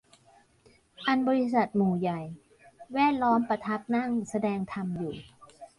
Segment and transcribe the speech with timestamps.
[1.07, 2.21] อันบริษัทหมู่ใหญ่
[2.93, 5.15] แวดล้อมประทับนั่งแสดงธรรมอยู่